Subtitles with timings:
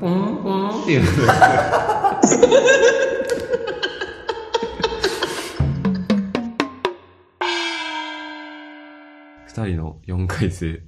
[0.00, 1.10] ポンポンっていうの
[9.46, 10.82] 二人の4回生。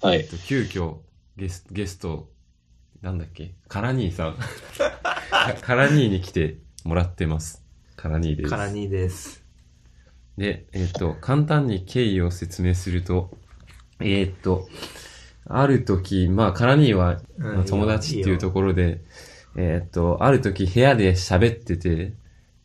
[0.00, 0.18] はい。
[0.18, 0.98] えっと、急遽
[1.36, 2.30] ゲスゲスト、
[3.02, 3.54] なんだっけ？
[3.68, 4.36] カラニーさん。
[5.62, 7.64] カラニーに来てもらってます。
[7.96, 8.50] カラニーです。
[8.50, 9.44] カラニーです。
[10.38, 13.36] で、えっ、と、簡単に経緯を説明すると、
[14.00, 14.68] えっ、と、
[15.48, 17.20] ある時、まあ、カラニーは、
[17.66, 19.00] 友達っていうとこころで、
[19.56, 22.14] えっ、と、ある時部屋で喋ってて、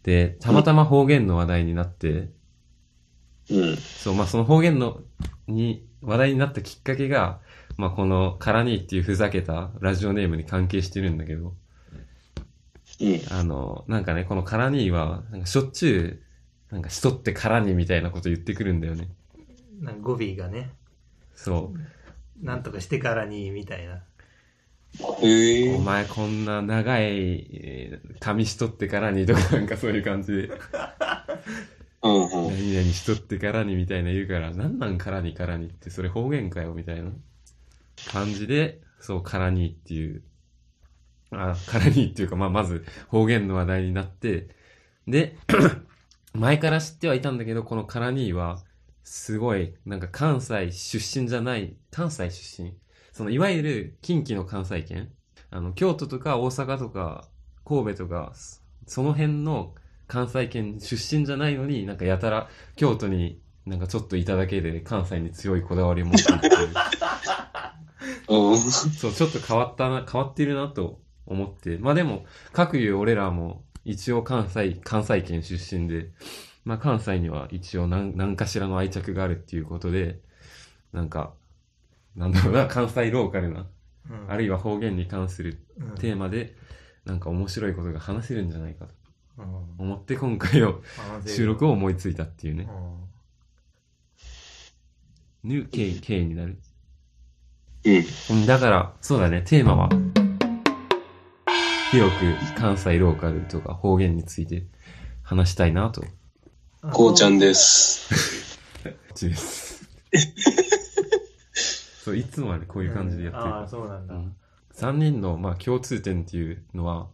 [0.03, 2.29] で、たまたま方言の話題になって、
[3.49, 3.77] うん。
[3.77, 5.01] そう、まあ、その方言の、
[5.47, 7.39] に、話題になったきっかけが、
[7.77, 11.53] まあ、このカラニーっていうふざけたラジオネームに関係してるんだけど、
[12.99, 13.21] うん。
[13.29, 16.19] あの、なんかね、このカラニーは、なんかしょっちゅ
[16.71, 19.09] う、なんか人ってカラニみたいなこと言ってくるんだよね。
[19.81, 20.71] なんか語尾がね、
[21.35, 21.79] そう。
[22.41, 24.03] なんとかしてからに、みたいな。
[25.21, 25.79] へえお。
[25.79, 30.49] 前こんな長い、えー髪しとってからにとかなんかそういう感じで、
[32.03, 32.53] うんうん。
[32.53, 37.11] 何々しとってからにみたいな言うから、なんなんからにからにってそれ方言かよみたいな
[38.11, 40.23] 感じで、そう、からにっていう、
[41.31, 44.49] あ、からにっていうか、まあまず方言の話題になって、
[45.07, 45.37] で、
[46.33, 48.63] 前から知ってはいたんだけど、このからには、
[49.03, 52.73] すごい、なんか関西出身じゃない、関西出身？
[53.11, 55.09] その、いわゆる近畿の関西圏？
[55.49, 57.27] あの、京都とか大阪とか
[57.65, 58.33] 神戸とか、
[58.87, 59.73] その辺の
[60.07, 66.49] 関西圏出身じゃないのに、なんかやたら京都になんかちょっといただけで関西に強いこだわりを持ってるって。
[68.27, 71.77] そう、ちょっと変わったな、変わってるなと思って。
[71.77, 76.11] まあでも、各いう俺らも一応関西、関西圏出身で、
[76.63, 80.19] まあ関西には一応何何かしらの愛着があるっていうことで、
[80.93, 81.33] なんか、
[82.15, 83.67] なんだろうな、関西ローカルな、
[84.09, 84.31] うん。
[84.31, 85.95] あるいは方言に関するうん。
[85.95, 86.55] テーマで、
[87.05, 88.93] なんか面白いことが話せるんじゃないかと。
[89.39, 89.45] うん。
[89.85, 90.81] 思って今回の
[91.25, 92.67] 収録を思いついたっていうね。
[95.43, 95.49] うん。
[95.49, 96.59] ぬ、経緯、経緯になる。
[97.85, 98.03] うん。
[98.37, 99.89] うんだから、そうだね、テーマは、
[101.91, 104.65] 広く関西ローカルとか方言について
[105.23, 106.03] 話したいなと、
[106.81, 108.57] ここうちゃんです。
[108.89, 109.87] っちです。
[112.03, 113.67] そう、いつもはね、こういう感じでやってるああ、から。
[113.67, 114.15] そうなんだ。
[114.15, 114.35] うん
[114.73, 117.09] 3人の、まあ、共通点っていうのは、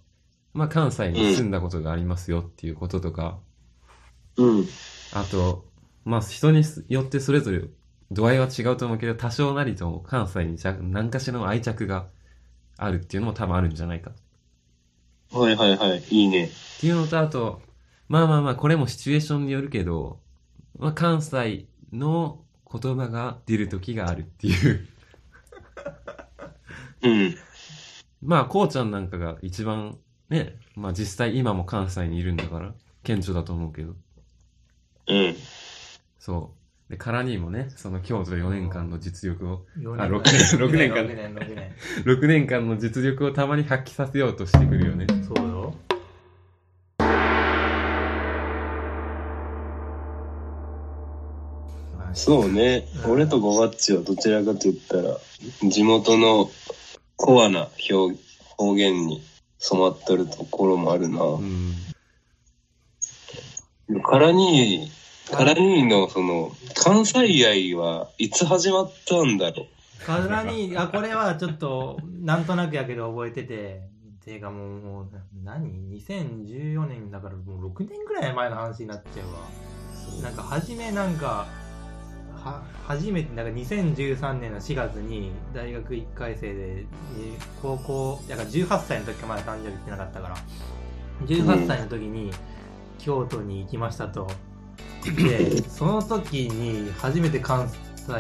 [0.54, 3.40] まあ、関西に住んだことがありますよっていうこととか、
[4.38, 4.66] うん。
[5.14, 5.66] あと、
[6.06, 7.64] まあ、人によってそれぞれ
[8.12, 12.08] 度合いは違うと思うけど、多少なりとも関西にじゃ何かしらの愛着が
[12.78, 14.12] あるっていうのも多分あるんじゃないか。
[15.32, 16.04] はいはいはい。
[16.10, 16.46] いいね。
[16.46, 17.62] っていうのと、あと、
[18.10, 20.20] まあまあまあ、これもシチュエーションによるけど、
[20.78, 24.88] まあ、関西の言葉が出る時があるっていう。
[27.04, 27.36] うん。
[28.22, 29.98] まあ、こうちゃんなんかが一番
[30.30, 32.74] ね、まあ実際今も関西にいるんだから、
[33.04, 33.96] 顕著だと思うけど。
[35.08, 35.36] うん。
[36.20, 36.54] そ
[36.90, 36.92] う。
[36.92, 41.76] で、カラニーもね、その京都4年間の実力を、四あ六年六年間6年、6年。
[42.04, 45.08] 6年間の実力をたまに発揮させようとしてくるよね。
[45.26, 45.74] そうよ。
[51.98, 52.88] まあそうね。
[53.08, 55.18] 俺とゴバッチはどちらかと言ったら、
[55.70, 56.50] 地元の
[57.16, 58.20] コアな表
[58.58, 59.24] 方言に
[59.60, 61.24] 染まっとるところもあるな。
[61.24, 61.76] うん。
[64.04, 69.68] カラニー、カラニーのその、関西愛はいつ始まったんだろ
[70.04, 73.82] カラニあ、これはちょっと、なんとなくやけど覚えてて、
[74.26, 75.08] ていうかもう、もう
[75.44, 75.72] 何
[76.02, 79.40] ?2014 年だからもう6年ぐらい前の話になっちゃうわ。
[80.24, 81.48] なんか、初めなんか、
[82.38, 86.86] は、初めて、なんか2013年の4月に大学1回生で、えー
[87.62, 90.38] 高校、だから18歳の時かまだ誕生日ってなかったから、
[91.26, 92.32] 18歳の時に
[93.00, 94.28] 京都に行きましたと。
[95.16, 98.12] で、 その時に初めて関西、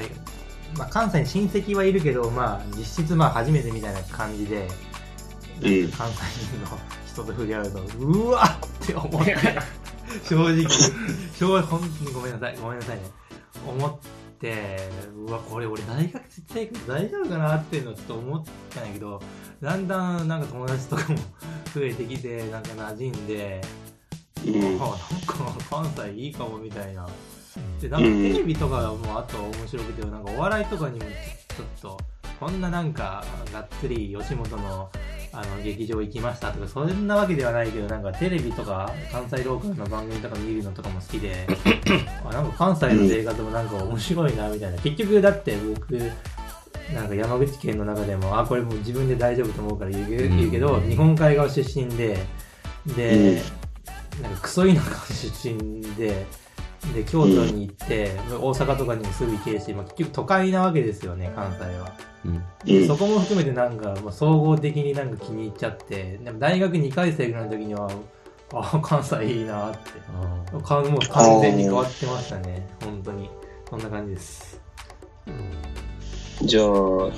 [0.77, 4.67] まあ、関西に親戚はいるけど、まあ、実質まあ初めてみたいな感じで、
[5.61, 5.91] うん。
[5.91, 9.35] 関西人の人と触れ合うと、うわっって思って、
[10.23, 10.67] 正直、
[11.37, 13.03] 正直、本当にごめんなさい、ごめんなさいね。
[13.65, 13.97] 思っ
[14.39, 14.77] て、
[15.15, 19.21] うわ、これ俺大学生活大丈夫かなっていうのをちょっと思ったんやけど、
[19.61, 21.19] だんだんなんか友達とかも
[21.73, 23.61] 増えてきて、なんか馴染んで、
[24.45, 24.51] う。
[24.51, 24.81] うん。
[24.81, 24.95] あなんか
[25.69, 27.07] 関西いいかもみたいな。
[27.81, 31.97] で、なんかテレビとかもあと面白くて、なんかお笑いとかにもちょっと、
[32.39, 34.89] こんななんか、がっつり吉本の
[35.31, 41.47] あの劇場行きましたとか、そんなわけではないけど、なんかテレビとか、関西ローカルの番組とか見るのとかも好きで、
[42.25, 44.77] あなんか関西の生活もなんか面白いなみたいな。
[44.79, 45.97] 結局だって僕、
[46.93, 52.17] なんか山口県の中でも、あ、これもう自分で大丈夫と思うから言う,、うん言うけど、日本海側出身で、
[52.95, 53.41] で、
[54.21, 56.25] なんかクソ田舎出身で、
[56.93, 61.93] で、京都に行って、大阪とかにもすぐ行けるし、まあ、結局都会なわけですよね、関西は。
[62.25, 62.43] うん。
[62.75, 67.89] うんそこも含めてなんか、まあ、総合的になんか気に入っちゃって、でも大学2回生ぐらいの時には、
[68.53, 69.77] あ、関西いいなって。
[70.11, 70.83] もう完
[71.41, 73.29] 全に変わってましたね、本当に。
[73.69, 74.61] そんな感じです。
[76.43, 76.65] じゃあ、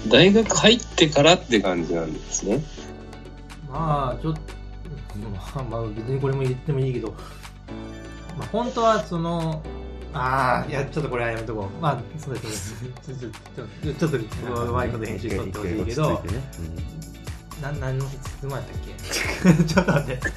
[0.07, 2.63] 大学入ってからって感じなんですね。
[3.69, 4.39] まあ、ちょっと、
[5.29, 7.13] まあ、まあ、別にこれも言ってもいいけど、
[8.39, 9.61] まあ、本当はその、
[10.13, 11.81] ああ、いや、ちょっとこれはやめとこう。
[11.81, 12.89] まあ、そうですね。
[13.05, 16.21] ちょっと、ちょっと、ちょっと、うまいこと編集しとってほしいけど
[17.61, 20.31] 何の質問やったっけちょっと待って。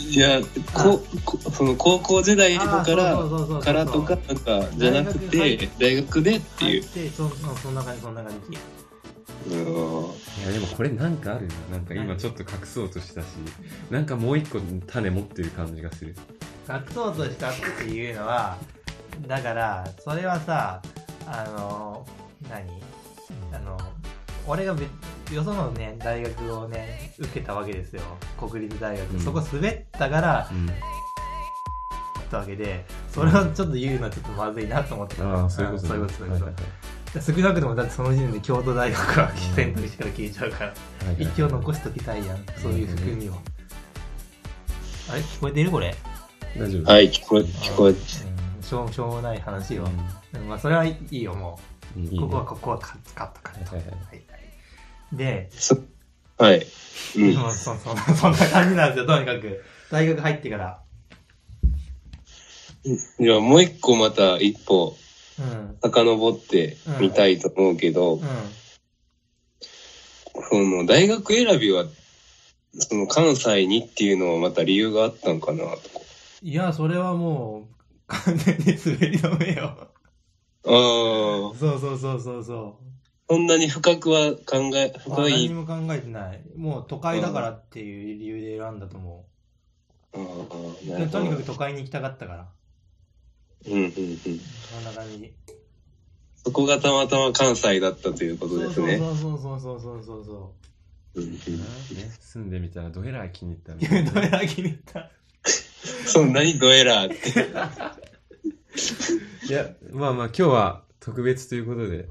[0.00, 0.40] いや、
[0.72, 6.82] ここその高校時代とから、そうそうそうそうからとか、なんか、じゃなくて、大学でっていう。
[6.94, 8.58] で、そそんな感じ、そんな感じ。
[9.50, 9.58] うん
[10.42, 11.76] いやでもこれなんかあるな。
[11.76, 13.26] なんか今ちょっと隠そうとしたし、
[13.90, 16.14] なんかもう一個種持ってる感じがする。
[16.68, 18.58] 隠そうとしたっていうのは、
[19.26, 20.82] だから、それはさ、
[21.26, 22.06] あの、
[22.50, 22.68] 何？
[23.52, 23.78] あの、
[24.46, 24.84] 俺がべ
[25.34, 28.02] よそのね、大学をね、受けたわけですよ。
[28.38, 29.10] 国立大学。
[29.10, 30.68] うんそこ滑ったから、うん。
[32.28, 35.22] ったわけで、それをちょっと言うのはちょっとまずいなと思って。
[35.22, 37.20] ああ、そういうことそういうこと、そういうこはいと。
[37.20, 42.44] 少なくとも、だってその時点で京都大学は選択肢から消えちゃうから、はいはい一応残しときたいやん。
[42.56, 43.32] そういう含みを。
[45.10, 45.20] あれ？
[45.20, 45.94] 聞こえてるこれ？
[46.56, 46.90] 大丈夫。
[46.90, 49.84] はい、聞こえ、聞こえ、うんしょうしょうもない話よ。
[50.34, 51.58] ううんまあ、それはいいよ、も
[51.96, 52.00] ん。
[52.00, 52.12] いいう。
[52.12, 53.76] ねここは、ここはカット、カット、カット。
[53.76, 54.22] はいはいはい
[55.12, 55.76] で、そ
[56.36, 56.66] はい。
[57.16, 57.34] うん。
[57.36, 59.64] もうそそそんな感じなんですよ、とにかく。
[59.90, 60.82] 大学入ってから。
[62.84, 64.96] じゃあもう一個また一歩
[65.38, 65.78] うん。
[65.82, 68.22] 遡ってみたいと思うけど、うん。
[70.50, 71.86] その大学選びは、
[72.74, 75.97] その関西にっていうのはまた理由があったんかなとか。
[76.42, 77.74] いや、それはもう、
[78.06, 79.88] 完全に滑り止めよ。
[80.64, 80.70] ああ、
[81.58, 82.84] そうそうそうそうそう。
[83.30, 85.48] そんなに深くは考え、あ深い。
[85.48, 86.42] 何も考えてない。
[86.56, 89.26] もう都会だからっていう理由で選んだと思
[90.14, 90.24] ああう。
[90.24, 92.48] なるほどでとにかく都会に行きたかったから。
[93.66, 93.90] うんうんうん。
[93.90, 94.00] そ
[94.80, 95.34] んな感じ。
[96.44, 98.96] そこがたまたま関西だったということですね。
[98.98, 100.54] そうそうそうそうそうそうそ
[101.14, 101.36] うんうんね、
[102.20, 103.76] 住んでみたらどえらい気に入ったう。
[103.80, 105.10] みたいな どれだけに行った
[106.06, 107.48] そんなにドエラーって。
[109.48, 112.08] いや、まあまあ今日は特別ということで、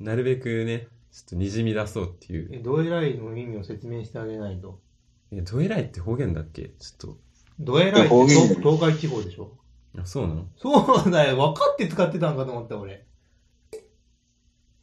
[0.00, 2.48] なるべくね、ちょっとにじみ出そうっていう。
[2.52, 4.80] え、どえらいの意味を説明してあげないと。
[5.32, 6.70] え、どえらいって方言だっけ？
[6.78, 7.16] ちょっ
[7.58, 9.56] どえらいって方言東東海地方でしょ？
[9.94, 10.02] と。
[10.02, 10.46] あ、そうなの？
[10.56, 11.36] そうだよ。
[11.36, 13.06] 分かって使ってたんかと思った俺。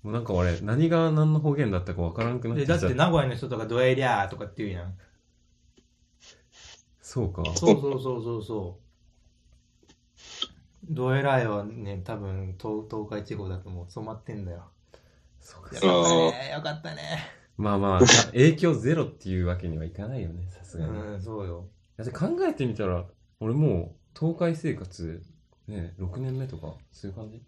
[0.02, 2.78] もうなんか俺、何が何の方言だったかわからんくなっちゃった。
[2.78, 4.98] だって名古屋の人とかどえりゃーとかって言うやん。
[7.14, 7.44] そうか。
[7.56, 8.80] そうそうそうそうそ
[10.90, 10.92] う。
[10.92, 14.64] どえらいはね、多分東東海地方だともう染まってんだよ。
[15.40, 15.82] そうかよ。
[15.82, 16.52] かったね。
[16.56, 17.20] よかったね。
[17.56, 20.92] まあまあ、た影響ゼロっていうわけにはいかないよね、さすがに。
[20.92, 21.68] うん、そうよ。
[21.98, 23.06] だって考えてみたら、
[23.40, 25.24] 俺もう、東海生活、
[25.68, 27.44] ね、6年目とか、そういう感じ？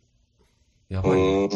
[0.89, 1.50] やうばいね。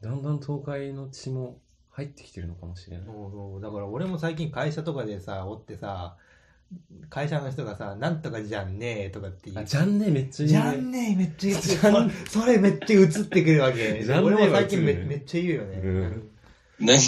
[0.00, 1.60] だんだん東海の血も
[1.90, 3.06] 入ってきてるのかもしれない。
[3.06, 3.60] そうそう。
[3.60, 6.16] だから俺も最近会社とかでさ、おってさ、
[7.08, 9.64] 会社の人がさ、なんとかじゃんねーとかって言あ、う。
[9.64, 10.72] じゃんねめっちゃ言うね。
[10.72, 14.04] じゃんねーめっちゃ言ってじゃんそそれめっちゃ映ってくるわけ。
[14.04, 15.76] じゃんねーは俺も最近めめっちゃ言うよね。
[15.78, 16.30] うん
[16.80, 17.02] なんか、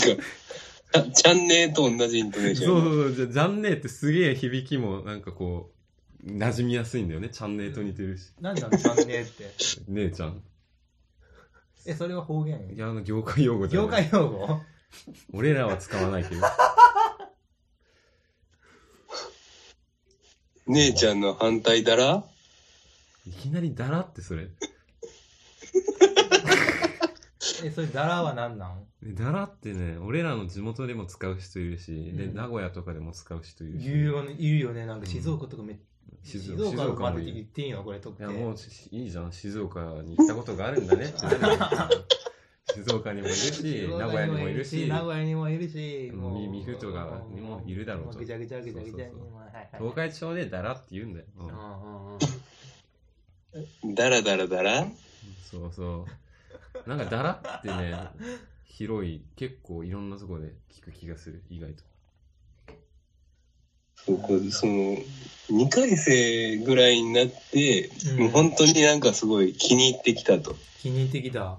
[0.95, 2.67] あチャンネルと同じイントネーション。
[2.67, 5.71] そうそうそう、じゃ、じゃんねーってすげえ響きも、なんかこ
[6.23, 7.31] う、馴染みやすいんだよね。
[7.31, 8.33] チャンネーと似てるし。
[8.41, 9.51] 何なのじゃんねーって。
[9.89, 10.43] 姉ちゃん。
[11.87, 12.61] え、それは方言？
[12.75, 14.05] いや、あの、業界用語じゃない。
[14.05, 14.61] 業界用語？
[15.33, 16.43] 俺らは使わないけど。
[20.73, 22.25] 姉ちゃんの反対だら？
[23.27, 24.49] いきなりだらってそれ。
[27.65, 28.85] え、それダラは何なん？
[29.03, 33.85] でだらってね、俺らの地元でも使う人いるし、で、うん名古屋とかでも使う人いるし。
[33.89, 34.87] 言うよね、言うよね。
[34.87, 35.77] なんか静岡とかめっ
[36.25, 38.23] 静静岡岡までもいい言っていいのこれとって。
[38.23, 39.33] いや、もうしいいじゃん。
[39.33, 41.59] 静岡に行ったことがあるんだねってなるよ
[42.75, 51.27] 静岡にもいるし、名古屋にもいるし、名古屋にもいるし、うんみ三府とかにもいるだろうとぐちゃぐちゃぐちゃぐちゃにそうそうそうはいはい東海地方でだらって言うんだよ。
[51.39, 52.19] うんうんうんうん
[53.95, 54.87] だらだらだら
[55.51, 56.07] そうそ
[56.87, 56.89] う。
[56.89, 57.95] なんかだらってね、
[58.65, 61.83] 広い、結構いろんなとこで聞く気がする、意外と。
[63.95, 64.73] そうこうその、
[65.51, 70.57] 2回生ぐらいになって、うんもう本当になんかすごい気に入ってきたと。
[70.81, 71.59] 気に入ってきた。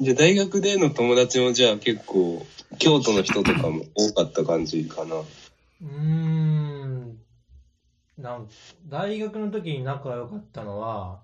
[0.00, 2.44] じゃあ大学での友達もじゃあ結構、
[2.78, 5.16] 京都の人とかも多かった感じかな。
[5.16, 7.18] うーん。
[8.18, 8.48] なん
[8.88, 11.20] 大学の時に仲良かったのは、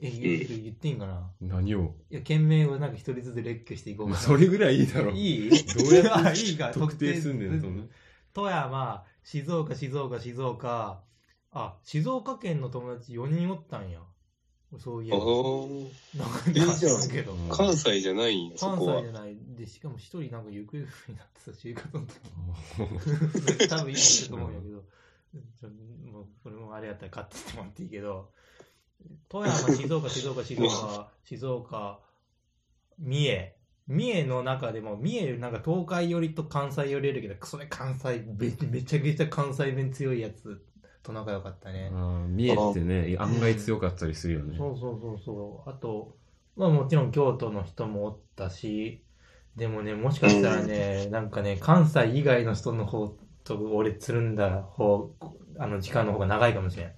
[0.00, 1.30] え、言う言っていいんかな？
[1.40, 1.92] 何を？
[2.10, 4.18] いや、県名をなんか一人ずつ列挙していこうかな。
[4.18, 5.10] それぐらいいいだろ。
[5.12, 5.50] いい？
[5.50, 7.82] どうやってあ いいか、特定すんねん、特そんな。
[8.32, 11.02] 富山、静岡、静岡、静岡。
[11.50, 14.00] あ、静岡県の友達4人おったんや。
[14.76, 15.18] そういえば。
[15.18, 17.32] なんかえじゃあ知らんけど。
[17.32, 19.16] うん関西じゃないんや、そ関こは西じ。
[19.16, 19.36] ゃない。
[19.56, 22.06] で、しかも一人なんか行方不明になってた、就活の
[23.56, 23.68] 時。
[23.68, 24.84] 多分いいと思うんやけど。
[25.60, 25.68] ちょ
[26.10, 28.30] もう、これもあれやったら買ってってもらっていいけど。
[29.28, 32.00] 富山、静岡、静岡、静岡、静岡、
[32.98, 33.54] 三重。
[33.86, 40.62] 三重の中でも、三重なんか東海寄りと関西寄りいるけど、それ関西め、めちゃくちゃ関西弁強いやつ
[41.02, 41.90] と仲良かったね。
[41.92, 44.58] あー見えってね、案外強かったりするよね。
[44.58, 45.70] そうそうそうそう。
[45.70, 46.16] あと、
[46.56, 49.04] まあもちろん京都の人もおったし、
[49.56, 53.08] でもね、もしかしたらね、 なんかね、関西以外の人の方
[53.44, 55.14] と俺つるんだ方、
[55.58, 56.92] あの時間の方が長いかもしれん。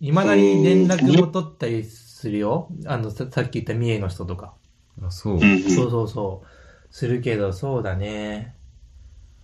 [0.00, 2.68] いまだに連絡も取ったりするよ。
[2.86, 4.54] あの、ささっき言った三重の人とか。
[5.02, 5.70] あ、そう。
[5.70, 6.48] そうそうそう。
[6.94, 8.54] するけど、そうだね。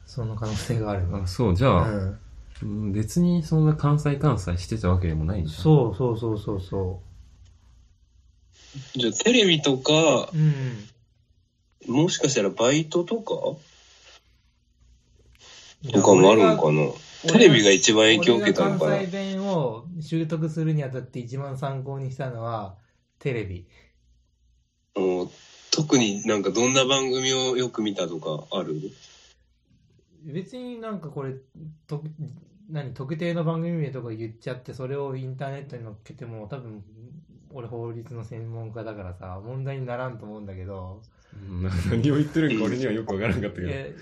[0.07, 1.07] その可能性がある。
[1.17, 1.57] あ、そう。
[1.57, 2.21] じゃあ、うん。
[2.63, 5.51] うん別にそんな関西関西してたわけでもないんだ。
[5.51, 7.03] そうそうそうそうそ
[8.97, 9.93] じゃあテレビとか、
[10.33, 10.37] う。
[10.37, 10.39] う
[11.93, 12.03] ん。
[12.03, 13.35] もしかしたらバイトとか？
[15.93, 16.89] とかもあるんかな？
[17.31, 18.95] テレビが一番影響を受けたのかな？
[18.97, 22.77] 俺が関西弁を習得するにあたって一番参考にしたのは、
[23.19, 23.67] テレビ。
[24.97, 25.31] もう
[25.71, 28.81] 特になんかどんな番組をよく見たとかある？
[30.25, 31.35] 別になんかこれ、
[31.87, 32.03] と
[32.71, 36.83] 何、特定の番組名とか言っちゃって、それをインターネットに載っけても、多分、
[37.51, 41.03] 俺法律の専門家だからさ、問題にならんと思うんだけど、
[41.49, 43.93] うんな 何を言ってるんか俺にはよくわからんかったけいや、い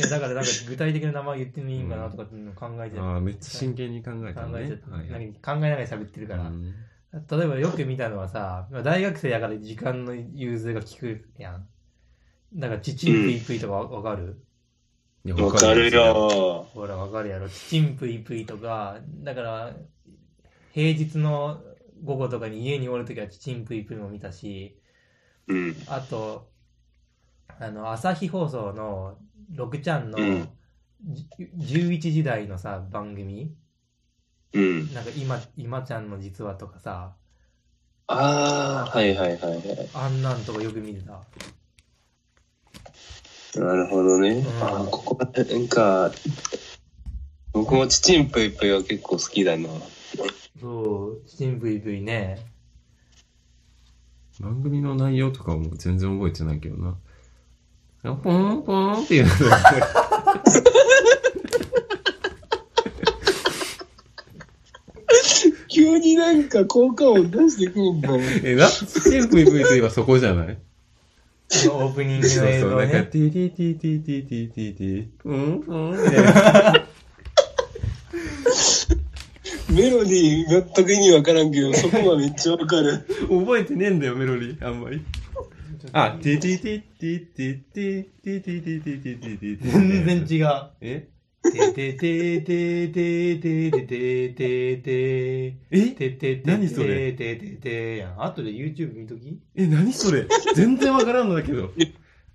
[0.00, 3.02] やだからなんか具体的な名前言ってもいいんかなとかっていうのを考えて、ど。
[3.02, 4.90] ああ、めっちゃ真剣に考えたねえちゃって、。
[4.90, 6.48] はい考えながら喋ってるから。
[6.48, 6.72] うん
[7.12, 11.68] 例えばよく見たのはさ、大学生やから時間の融通が効くやん。
[12.54, 14.42] だから、チチンプイプイとかわわかる、
[15.30, 15.90] わかる。
[15.90, 16.66] よ。
[16.74, 17.48] ほら、わかるやろ。
[17.48, 19.76] チチンプイプイとか、だから、
[20.72, 21.62] 平日の
[22.02, 24.80] 午後とかに家におるときはチチンプイプイも見たし、
[25.46, 25.76] うん。
[25.86, 26.50] あと、
[27.58, 29.18] あの、朝日放送の
[29.54, 30.48] 6ちゃんのうん
[31.04, 31.26] じ
[31.58, 33.56] 11時台のさ、番組
[34.52, 34.94] うん。
[34.94, 37.16] なんか今、今ちゃんの実話とかさ、
[38.06, 39.88] ああ、はいはいはいはい。
[39.94, 41.20] あんなんとかよく見てた。
[43.56, 44.40] なるほどね。
[44.40, 46.10] んあーここ、なんか、
[47.52, 49.68] 僕もチチンプイプイは結構好きだな。
[50.60, 52.38] そう、チチンプイプイね。
[54.40, 56.96] 番組の内容とかも全然覚えてないけどな。
[58.04, 59.62] あポンポンっていうのが
[65.68, 68.20] 急になんか効果音出してくるんだよ。
[68.44, 70.58] え、な、ちちんぷいぷいといえばそこじゃない？
[71.70, 73.02] オープニングそうそう、の映像なんか、ね。
[73.04, 76.86] ティティティティティティティティ、プンプンみたいな。
[79.70, 83.06] メロディー全く意味わからんけど、そこはめっちゃわかる。
[83.28, 85.02] 覚えてねえんだよ、メロディー、あんまり。
[85.92, 90.70] あ、ティティティティティティティティティティティティティティ全然違う。
[90.80, 91.08] え
[91.42, 98.22] てててててててててえててて何それてててやん。
[98.22, 101.70] 後で YouTube 見ときえ、何それ全然わからんのだけど。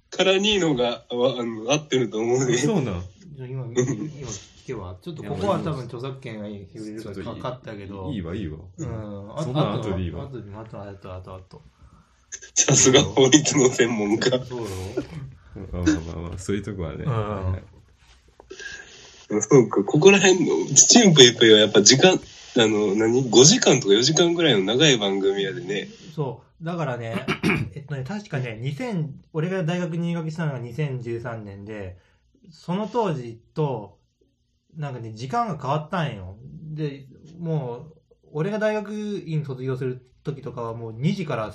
[0.10, 2.58] カラニーノがわあの合ってると思うね。
[2.58, 3.04] そうなん。
[3.36, 4.98] じゃ今、今聞けば。
[5.02, 8.12] ちょっとここは多分著作権が触れるからかかったけど。
[8.12, 8.58] いいわ、いいわ。
[8.78, 9.36] うん。
[9.38, 11.62] あそんなあとでいいわあとで、あと、あと、あと、あと。
[12.54, 14.32] さすが法律の専門家。
[14.44, 14.68] そうよ。
[15.72, 17.04] まあまあまあまあ、そういうとこはね。
[17.06, 17.77] うん
[19.30, 22.20] そうか、ここら辺の、チチンプイプイはやっぱ時間、あ
[22.60, 25.90] の、何 ?5 時間とか4時間ぐらいの長い番組やでね。
[26.16, 26.66] そう。
[26.66, 27.26] だからね、
[27.76, 31.98] えっとね、確かね、2000、俺が大学に入学したのが2013年で、
[32.50, 34.00] その当時と、
[34.76, 36.38] なんかね、時間が変わったんよ。
[36.74, 37.06] で、
[37.38, 37.94] もう、
[38.32, 38.94] 俺が大学
[39.26, 41.54] 院卒業する時とかはもう2時から、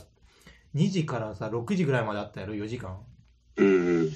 [0.74, 2.98] 2時からさ、6時ぐらいまであったやろ、4時間。
[3.56, 4.10] うんうん。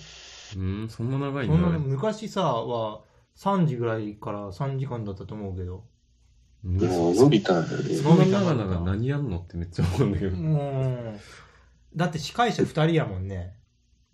[0.57, 1.79] うん、そんな長いんそんなだ。
[1.79, 3.03] 昔さ、は
[3.37, 5.85] 3時ぐらいから3時間だったと思うけど。
[6.65, 7.95] うんもう伸びたんだね。
[7.95, 10.37] そんな長々何やんのってめっちゃ思うんだけど。
[11.95, 13.55] だって司会者2人やもんね。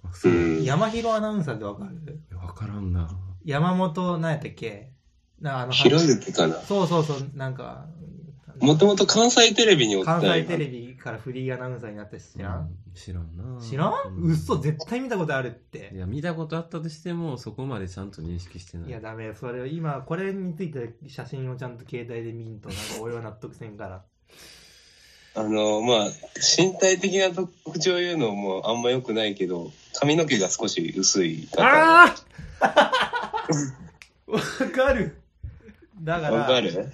[0.04, 0.60] あそうう。
[0.60, 0.64] ん。
[0.64, 2.20] 山広アナウンサーってわかる？
[2.36, 3.08] わからんな。
[3.44, 4.92] 山本、何やったっけ？
[5.40, 6.56] なあの、ひろゆきかな。
[6.56, 7.86] そうそうそう、なんか、
[8.60, 12.94] もともと関西テレビにおった関西テレビからフリーアナウンサーになったし知らん、うん。
[12.94, 13.60] 知らんな。
[13.60, 15.90] 知らん、う嘘絶対見たことあるって。
[15.94, 18.88] いや、見たことあったとしても、そこまでちゃんと認識してない。
[18.88, 19.34] いやダメ。
[19.34, 24.02] それを今これについて写真をちゃんと携帯で見んとなんか俺は納得せんから。
[25.34, 26.08] あの、まあ、
[26.58, 31.48] 身体的な特徴言うのもあんま良くないけど、髪の毛が少し薄い。
[31.50, 31.62] 方。
[31.64, 32.14] あ
[32.60, 33.40] あ
[34.28, 34.40] わ
[34.74, 35.16] かる。
[36.02, 36.70] だからわかる？
[36.70, 36.92] う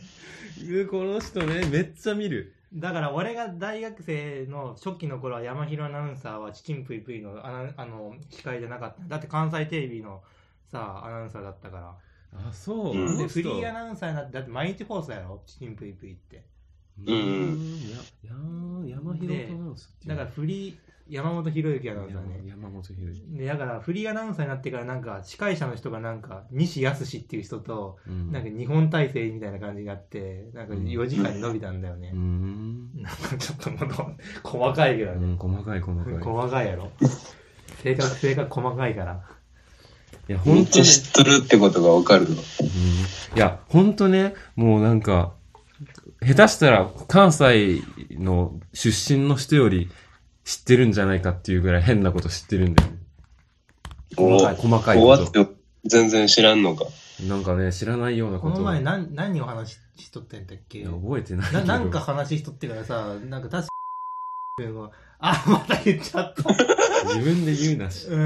[0.91, 2.53] この人ね、めっちゃ見る。
[2.75, 9.03] だから俺が大学生の初期の頃は山広アナウンサーはチキンプイプイのあのあの司会じゃなかった。
[9.09, 10.23] だって関西テレビの
[10.71, 11.95] さアナウンサーだったから。
[12.35, 12.95] あ、そう。
[12.95, 13.19] うん。
[13.19, 15.43] でフリーアナウンサーになってだって毎日放送やろ？
[15.47, 16.45] チキンプイプイって。
[17.07, 17.55] ううん。
[17.55, 17.88] ん。
[17.88, 20.09] や、や、山広とアナウンサーっていう。
[20.11, 20.77] だからフリー
[21.11, 23.23] 山本博之アナウンサーね山本博之。
[23.37, 32.91] でだからフリーアナウンサーになってからなんか司会者の人がなんか西康っていう人とうんなんか日本体制みたいな感じになってなんか4時間に伸びたんだよねう、ん。
[32.95, 36.15] なんかちょっともう細かいけどね、うん、細かい細かい。
[36.19, 36.91] 細かいやろ
[37.83, 39.21] 性格性格細かいから
[40.29, 40.85] いや、本当ね。
[40.85, 42.31] 知っとるってことがわかるの？
[42.33, 42.43] うんい
[43.41, 45.33] や、本当ね、もうなんか、
[46.21, 49.88] 下手したら関西の出身の人より
[50.49, 52.97] 知ってるんじゃないかっていうぐらい変なこと知ってるんだよね。
[54.17, 55.47] 細かい、細かいこ終わって
[55.85, 56.87] 全然知らんのか。
[56.87, 57.25] と。
[57.25, 58.55] なんかね、知らないようなこと。
[58.55, 61.65] この前何何を話ししとったんだっけ覚えてないけど。
[61.65, 66.45] ななんか話しとってからさなんか確かあまた言っちゃった
[67.08, 68.08] 自分で言うなし。
[68.08, 68.17] う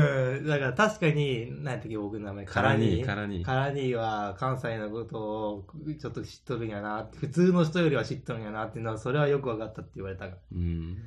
[0.41, 3.45] んだから確かに何やったっけ僕の名前カラニー、カカラニー。
[3.45, 5.65] カラニーは関西のことを
[6.01, 10.99] ちょっと知っとるんやなって普通の人よりは知っとるんやなっていうのはそれはよく分かったって言われたがうん。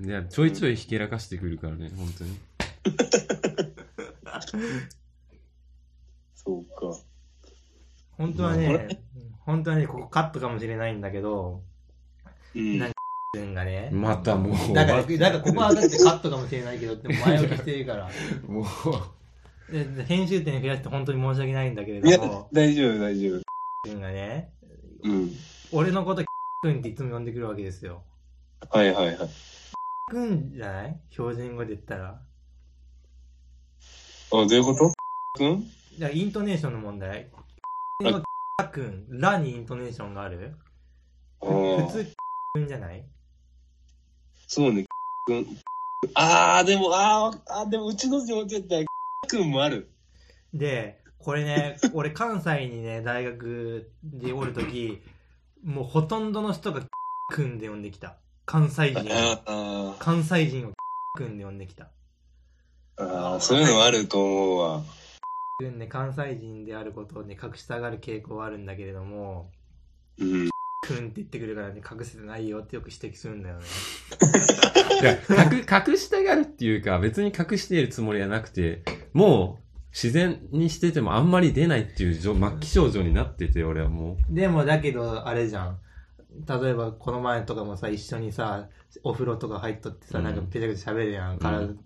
[0.00, 2.38] いや、ちょいちょいひけらかしてくるからね、本当に。
[6.34, 6.98] そうか。
[8.16, 9.00] 本当はこね
[9.44, 11.62] 本当はねここカットかもしれないんだけど
[12.54, 12.78] うん。
[12.78, 12.92] なん
[13.34, 14.74] 君がねまたもう。
[14.74, 18.08] だから、だからここはだってカットかもしれないけどって前置きしてるから。
[18.48, 18.66] もう。
[19.72, 23.42] でで編集点増やして本当に申し訳ないんだけれいやども、、大丈夫、大丈夫。
[23.84, 24.50] 君がね、
[25.02, 25.30] うん。
[25.72, 26.24] 俺のこと
[26.64, 28.02] 君っていつも呼んでくるわけですよ。
[28.70, 29.28] はいはいはい。
[30.10, 31.00] 君じゃない？
[31.10, 32.08] 標準語で言ったら。
[32.08, 32.20] あ、
[34.30, 34.92] どういうこと？
[35.34, 35.60] くん？
[35.98, 37.28] だからイントネーションの問題。
[38.00, 38.22] の
[38.72, 40.54] 君、らにイントネーションがある？
[41.40, 42.06] あ普ー通、
[42.54, 43.04] 君じゃない？
[44.46, 44.86] そうね。
[45.26, 45.46] くん。
[46.14, 48.84] あー、でも、あー、あーでもうちの地元やったら、
[49.28, 49.90] くんもある。
[50.54, 55.02] で、これね、俺関西にね、大学でおるとき、
[55.64, 56.82] もうほとんどの人が
[57.34, 58.16] 君で呼んできた。
[58.48, 59.04] 関西人。
[59.98, 60.72] 関西人を
[61.18, 61.90] 君で呼んできた。
[62.96, 64.82] あー、そういうのあると思うわ。
[65.60, 69.50] 君ね、関西人であることをね、隠したがる傾向はあるんだけれども、
[70.16, 70.48] うん。
[70.86, 73.64] 君って言ってくるからね、隠せてないよってよく指摘するんだよね。
[75.02, 75.12] いや、
[75.44, 78.82] 隠、隠したがるっていうか、別に隠しているつもりはなくて、
[79.12, 85.78] もう、自然にしててもあんまり出ないっていう状末期症状になってて、俺はもでも、だけど、あれじゃん。
[86.30, 88.68] 例えば、この前とかもさ、一緒にさ、
[89.02, 91.38] お風呂とか入っとってさ、うんなんかペチャペチャ喋るやん。
[91.38, 91.78] から、う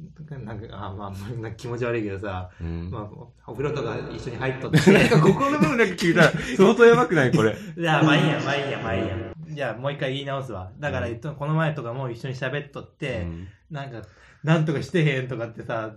[0.45, 2.65] なんか、あ、まあ、なんか気持ち悪いけどさ、う。
[2.65, 2.91] うん。
[2.91, 4.79] まあ、お風呂とか一緒に入っとって。
[4.93, 7.57] なんかここの部分だけ聞いたら、 相当やばくないこれ。
[7.77, 9.17] いや、まあいいや、まあいいや、まあいいや。
[9.49, 10.71] じゃあ、もう一回言い直すわ。
[10.79, 14.03] だから、えっとこの前とかも一緒に喋っとって、うんなんか、
[14.45, 15.95] なんとかしてへんとかってさ、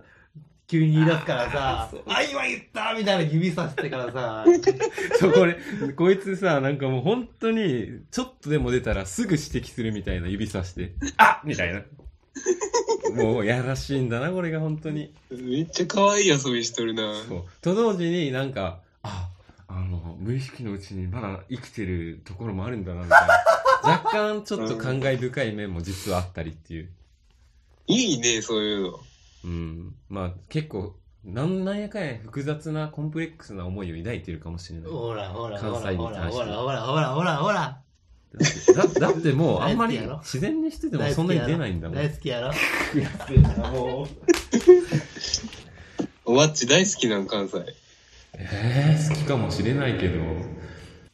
[0.68, 4.44] 急に言い出すからさ あ今言ったみたいな指さしてからさ、
[5.18, 5.56] そう、これ、
[5.94, 11.82] こいつさ、なんかもう本当に、ちょっとでも出たらすぐ指摘するみたいな指さして、あみたいな。
[13.14, 15.14] もうやらしいんだな、これが本当に。
[15.30, 17.14] めっちゃ可愛い遊びしとるな。
[17.28, 17.44] そう。
[17.62, 19.28] と同時になんか、あ、
[19.68, 23.34] あの、無意識のうちにまだ生きてるところもあるんだな、みたいな。
[23.90, 26.88] 若干ちょっと感慨深い面も実はあったりっていう。
[27.86, 29.00] いいね、そういうの。
[29.46, 29.94] うん。
[30.08, 34.90] まあ結構、なんなんやかんや複雑なコンプレックスな思いを抱いてるかもしれない。
[34.90, 37.80] ほらほら関ほらほら西に対してほらほらほらほらほら
[38.72, 41.96] だってだだってもう あんまり自然にしててもそんなに出ないんだもん。
[41.96, 42.52] 大好きやろ
[43.72, 44.08] もう。
[46.26, 47.64] おわっち大好きなん、関西。
[48.34, 50.20] えー、好きかもしれないけど、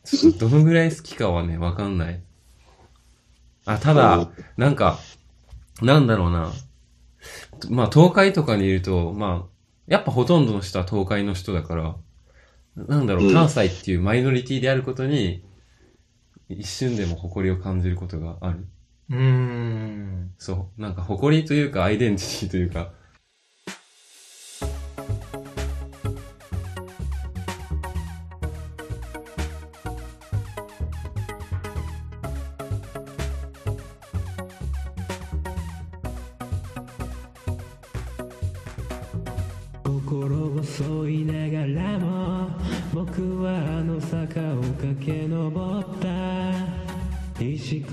[0.04, 2.20] ちょっとどのぐらい好きかはね、わかんない。
[3.66, 4.98] あ、ただ、なんか、
[5.82, 6.52] なんだろうな。
[7.70, 9.52] まあ、東海とかにいると、まあ、
[9.86, 11.96] やっぱほとんどの人は東海の人だから、
[12.76, 15.44] なんだろう、うん関西っていうマイノリティであることに、
[16.48, 18.66] 一瞬でも誇りを感じることがある。
[19.10, 20.80] うーんそう。
[20.80, 22.92] なんか誇りというか、アイデンティティというか、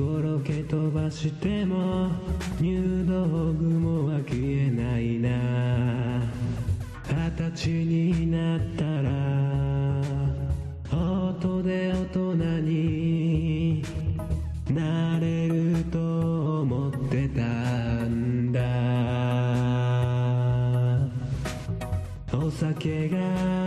[0.10, 2.10] 石ころけ飛ばしても
[2.60, 5.30] 入道雲は消えないな。
[7.08, 9.10] 二十歳になったら
[10.98, 13.84] 音で大人に
[14.72, 17.42] なれると思ってた
[18.06, 18.60] んだ。
[22.34, 23.59] お酒が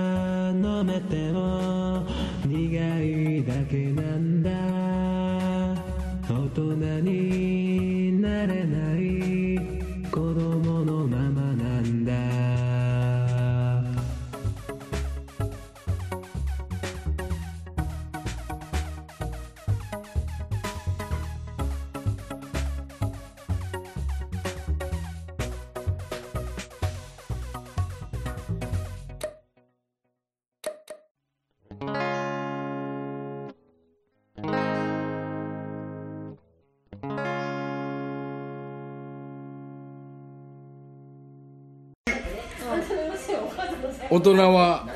[44.11, 44.87] 大人は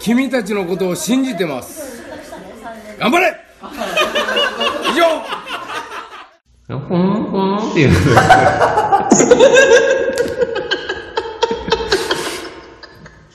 [0.00, 2.02] 君たちのことを信じてます。
[2.98, 3.34] 頑張れ！
[4.90, 5.22] 以上。
[6.68, 7.92] ポンポンっていう。